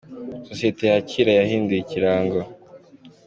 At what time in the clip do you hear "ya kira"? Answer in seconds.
0.91-1.31